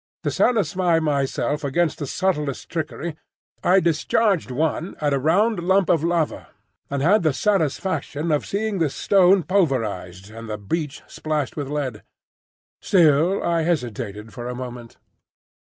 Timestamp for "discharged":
3.79-4.49